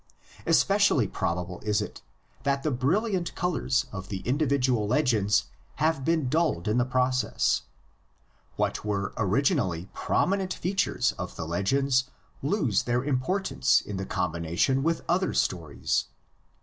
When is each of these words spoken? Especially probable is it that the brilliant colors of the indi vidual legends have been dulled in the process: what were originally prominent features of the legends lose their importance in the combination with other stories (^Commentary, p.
Especially 0.47 1.07
probable 1.07 1.59
is 1.59 1.79
it 1.79 2.01
that 2.41 2.63
the 2.63 2.71
brilliant 2.71 3.35
colors 3.35 3.85
of 3.91 4.09
the 4.09 4.17
indi 4.25 4.47
vidual 4.47 4.87
legends 4.89 5.51
have 5.75 6.03
been 6.03 6.27
dulled 6.27 6.67
in 6.67 6.79
the 6.79 6.85
process: 6.85 7.61
what 8.55 8.83
were 8.83 9.13
originally 9.15 9.91
prominent 9.93 10.55
features 10.55 11.11
of 11.19 11.35
the 11.35 11.45
legends 11.45 12.05
lose 12.41 12.81
their 12.81 13.03
importance 13.03 13.79
in 13.79 13.97
the 13.97 14.05
combination 14.07 14.81
with 14.81 15.03
other 15.07 15.35
stories 15.35 16.05
(^Commentary, 16.05 16.05
p. 16.05 16.13